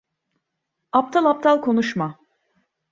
Aptal 0.91 1.25
aptal 1.25 1.61
konuşma. 1.61 2.19